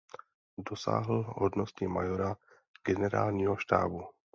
[0.69, 2.35] Dosáhl hodnosti majora
[2.87, 4.07] generálního štábu.